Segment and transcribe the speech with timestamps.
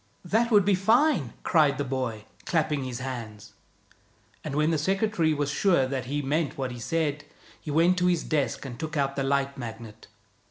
[0.25, 3.53] "That would be fine!" cried the boy, clapping his hands;
[4.43, 7.23] and when the secretary was sure that he meant what he said,
[7.59, 10.07] he went to his desk and took out the Light Magnet.